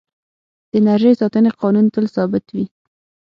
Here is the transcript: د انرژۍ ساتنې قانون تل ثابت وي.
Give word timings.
د 0.69 0.71
انرژۍ 0.79 1.13
ساتنې 1.21 1.51
قانون 1.61 1.85
تل 1.93 2.05
ثابت 2.15 2.45
وي. 2.55 2.65